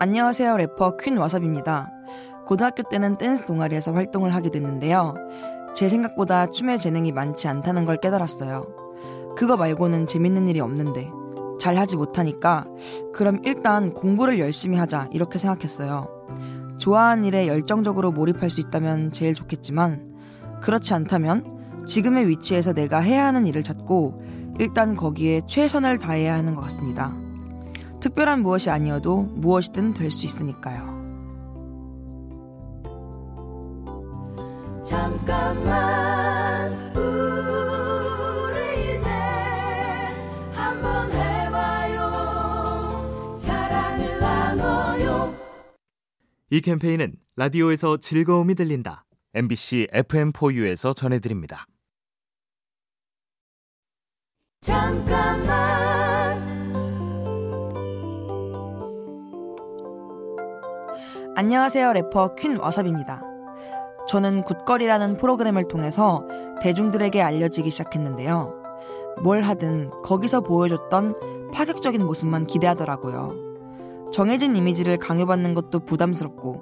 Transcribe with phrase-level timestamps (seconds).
[0.00, 0.56] 안녕하세요.
[0.58, 1.90] 래퍼 퀸 와삽입니다.
[2.46, 5.14] 고등학교 때는 댄스 동아리에서 활동을 하게 됐는데요.
[5.74, 8.64] 제 생각보다 춤에 재능이 많지 않다는 걸 깨달았어요.
[9.36, 11.10] 그거 말고는 재밌는 일이 없는데
[11.58, 12.66] 잘 하지 못하니까
[13.12, 16.06] 그럼 일단 공부를 열심히 하자 이렇게 생각했어요.
[16.78, 20.14] 좋아하는 일에 열정적으로 몰입할 수 있다면 제일 좋겠지만
[20.62, 24.22] 그렇지 않다면 지금의 위치에서 내가 해야 하는 일을 찾고
[24.60, 27.12] 일단 거기에 최선을 다해야 하는 것 같습니다.
[28.08, 30.96] 특별한 무엇이 아니어도 무엇이든 될 수 있으니까요.
[34.84, 39.08] 잠깐만 우리 이제
[40.54, 41.98] 한번 해봐요
[43.38, 45.34] 사랑을 나눠요
[46.50, 49.04] 이 캠페인은 라디오에서 즐거움이 들린다
[49.34, 51.66] MBC FM4U에서 전해드립니다.
[54.62, 55.67] 잠깐만
[61.40, 61.92] 안녕하세요.
[61.92, 63.22] 래퍼 퀸 와삽입니다.
[64.08, 66.26] 저는 굿거리라는 프로그램을 통해서
[66.60, 68.60] 대중들에게 알려지기 시작했는데요.
[69.22, 71.14] 뭘 하든 거기서 보여줬던
[71.54, 73.36] 파격적인 모습만 기대하더라고요.
[74.10, 76.60] 정해진 이미지를 강요받는 것도 부담스럽고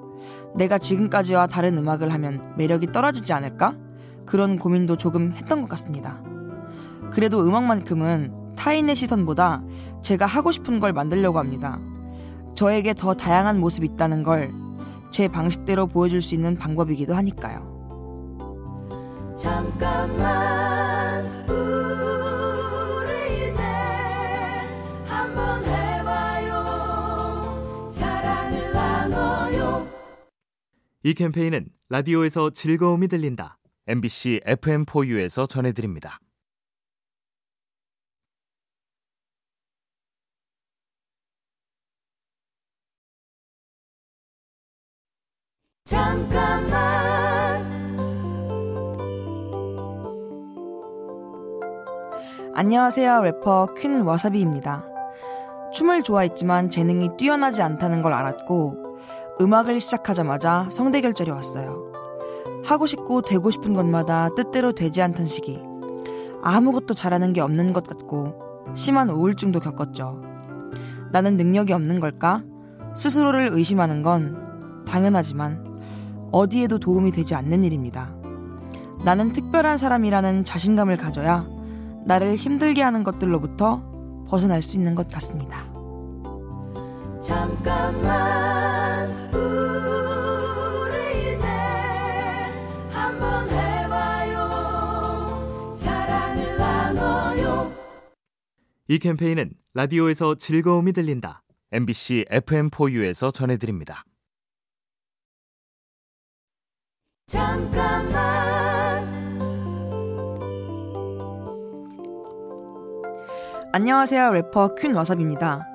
[0.55, 3.75] 내가 지금까지와 다른 음악을 하면 매력이 떨어지지 않을까?
[4.27, 6.21] 그런 고민도 조금 했던 것 같습니다.
[7.09, 9.63] 그래도 음악만큼은 타인의 시선보다
[10.03, 11.79] 제가 하고 싶은 걸 만들려고 합니다.
[12.53, 14.66] 저에게 더 다양한 모습이 있다는 걸
[15.17, 17.65] 제 방식대로 보여줄 수 있는 방법이기도 하니까요.
[19.35, 23.59] 잠깐만 우리 이제
[25.07, 26.53] 한번 해봐요
[27.91, 29.87] 사랑을 나눠요
[31.01, 36.19] 이 캠페인은 라디오에서 즐거움이 들린다 MBC FM4U에서 전해드립니다.
[45.87, 47.65] 잠깐만.
[52.53, 54.85] 안녕하세요 래퍼 퀸 와사비입니다.
[55.73, 58.97] 춤을 좋아했지만 재능이 뛰어나지 않다는 걸 알았고
[59.39, 61.93] 음악을 시작하자마자 성대결절이 왔어요.
[62.65, 65.63] 하고 싶고 되고 싶은 것마다 뜻대로 되지 않던 시기.
[66.43, 68.33] 아무것도 잘하는 게 없는 것 같고
[68.75, 70.21] 심한 우울증도 겪었죠.
[71.13, 72.43] 나는 능력이 없는 걸까?
[72.97, 75.66] 스스로를 의심하는 건 당연하지만
[76.31, 78.13] 어디에도 도움이 되지 않는 일입니다.
[79.03, 81.45] 나는 특별한 사람이라는 자신감을 가져야
[82.05, 85.65] 나를 힘들게 하는 것들로부터 벗어날 수 있는 것 같습니다.
[87.21, 91.45] 잠깐만 우리 이제
[92.91, 94.47] 한번 해봐요
[95.77, 97.71] 사랑을 나눠요
[98.87, 101.43] 이 캠페인은 라디오에서 즐거움이 들린다
[101.73, 104.05] MBC FM4U에서 전해드립니다.
[107.29, 109.05] 잠깐만.
[113.73, 115.67] 안녕하세요 래퍼 퀸 와삽입니다.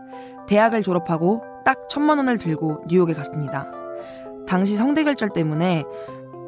[0.49, 3.71] 대학을 졸업하고 딱 천만 원을 들고 뉴욕에 갔습니다.
[4.47, 5.85] 당시 성대결절 때문에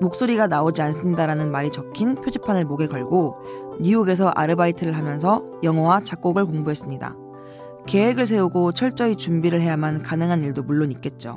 [0.01, 3.37] 목소리가 나오지 않습니다라는 말이 적힌 표지판을 목에 걸고
[3.83, 7.15] 뉴욕에서 아르바이트를 하면서 영어와 작곡을 공부했습니다.
[7.87, 11.37] 계획을 세우고 철저히 준비를 해야만 가능한 일도 물론 있겠죠.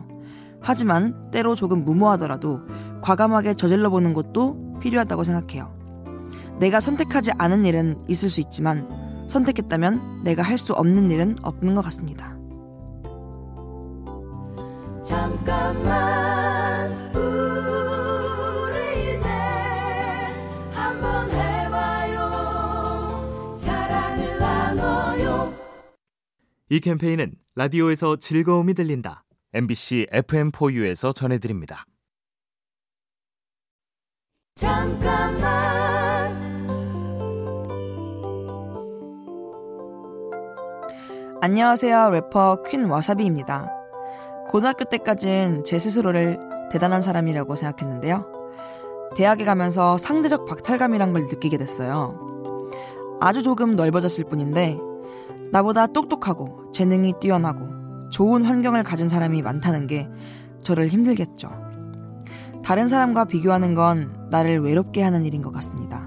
[0.61, 2.59] 하지만 때로 조금 무모하더라도
[3.01, 5.75] 과감하게 저질러 보는 것도 필요하다고 생각해요.
[6.59, 8.87] 내가 선택하지 않은 일은 있을 수 있지만
[9.29, 12.35] 선택했다면 내가 할 수 없는 일은 없는 것 같습니다.
[15.05, 19.27] 잠깐만 우리 이제
[20.71, 22.17] 한번 해봐요
[23.59, 25.53] 사랑을 나눠요
[26.69, 31.85] 이 캠페인은 라디오에서 즐거움이 들린다 MBC FM4U에서 전해드립니다.
[34.57, 36.35] 잠깐만
[41.41, 42.09] 안녕하세요.
[42.09, 43.69] 래퍼 퀸 와사비입니다.
[44.49, 46.39] 고등학교 때까진 제 스스로를
[46.71, 48.25] 대단한 사람이라고 생각했는데요.
[49.15, 52.19] 대학에 가면서 상대적 박탈감이란 걸 느끼게 됐어요.
[53.21, 54.79] 아주 조금 넓어졌을 뿐인데
[55.51, 57.59] 나보다 똑똑하고 재능이 뛰어나고
[58.11, 60.09] 좋은 환경을 가진 사람이 많다는 게
[60.61, 61.66] 저를 힘들겠죠.
[62.67, 66.05] 다른 사람과 비교하는 건 나를 외롭게 하는 일인 것 같습니다.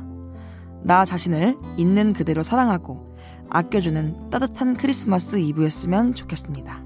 [0.83, 3.17] 나 자신을 있는 그대로 사랑하고
[3.49, 6.85] 아껴주는 따뜻한 크리스마스 이브였으면 좋겠습니다.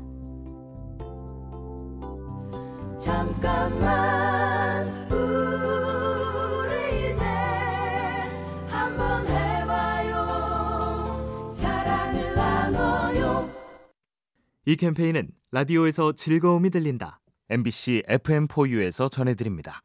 [3.01, 7.25] 잠깐만 우리 이제
[8.69, 10.23] 한번 해봐요
[11.57, 13.51] 사랑을 나눠요
[14.67, 17.24] 이 캠페인은 라디오에서 즐거움이 들린다.
[17.51, 19.83] MBC FM4U에서 전해드립니다.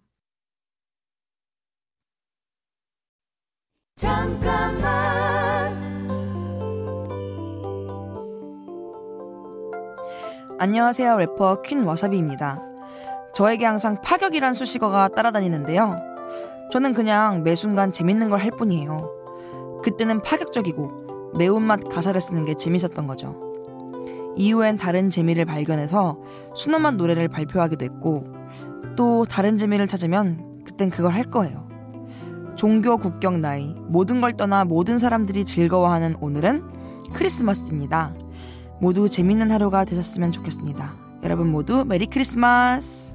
[3.95, 5.77] 잠깐만
[10.59, 12.61] 안녕하세요 래퍼 퀸 와사비입니다.
[13.33, 15.95] 저에게 항상 파격이란 수식어가 따라다니는데요.
[16.71, 19.81] 저는 그냥 매 순간 재밌는 걸 할 뿐이에요.
[19.83, 23.48] 그때는 파격적이고 매운맛 가사를 쓰는 게 재밌었던 거죠.
[24.39, 26.17] 이후엔 다른 재미를 발견해서
[26.55, 28.25] 순엄한 노래를 발표하기도 했고
[28.95, 31.67] 또 다른 재미를 찾으면 그땐 그걸 할 거예요.
[32.55, 36.63] 종교, 국경, 나이 모든 걸 떠나 모든 사람들이 즐거워하는 오늘은
[37.13, 38.15] 크리스마스입니다.
[38.79, 40.93] 모두 재밌는 하루가 되셨으면 좋겠습니다.
[41.23, 43.13] 여러분 모두 메리 크리스마스!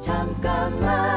[0.00, 1.15] 잠깐만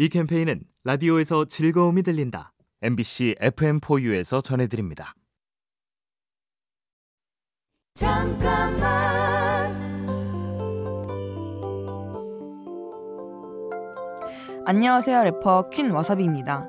[0.00, 2.52] 이 캠페인은 라디오에서 즐거움이 들린다.
[2.82, 5.16] MBC FM4U에서 전해드립니다.
[7.94, 8.78] 잠깐만
[14.64, 16.68] 안녕하세요 래퍼 퀸 와사비입니다.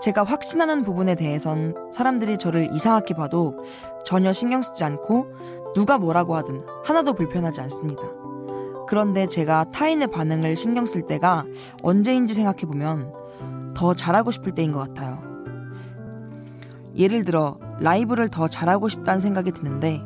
[0.00, 3.58] 제가 확신하는 부분에 대해선 사람들이 저를 이상하게 봐도
[4.04, 8.21] 전혀 신경 쓰지 않고 누가 뭐라고 하든 하나도 불편하지 않습니다.
[8.92, 11.46] 그런데 제가 타인의 반응을 신경 쓸 때가
[11.82, 15.18] 언제인지 생각해보면 더 잘하고 싶을 때인 것 같아요.
[16.94, 19.98] 예를 들어 라이브를 더 잘하고 싶다는 생각이 드는데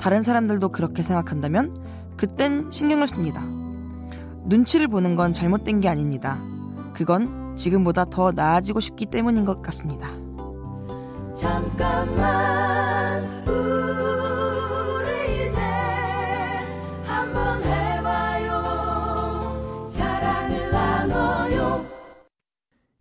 [0.00, 1.76] 다른 사람들도 그렇게 생각한다면
[2.16, 3.42] 그땐 신경을 씁니다.
[4.46, 6.40] 눈치를 보는 건 잘못된 게 아닙니다.
[6.94, 10.08] 그건 지금보다 더 나아지고 싶기 때문인 것 같습니다.
[11.36, 12.63] 잠깐만